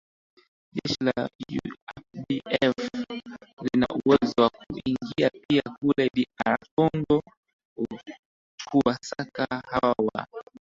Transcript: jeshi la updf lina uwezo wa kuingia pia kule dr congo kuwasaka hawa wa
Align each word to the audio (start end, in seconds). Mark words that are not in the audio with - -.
jeshi 0.77 0.97
la 1.07 1.21
updf 2.17 3.09
lina 3.65 3.87
uwezo 4.05 4.33
wa 4.41 4.49
kuingia 4.49 5.29
pia 5.47 5.61
kule 5.79 6.09
dr 6.15 6.57
congo 6.75 7.21
kuwasaka 8.71 9.47
hawa 9.67 9.95
wa 9.97 10.25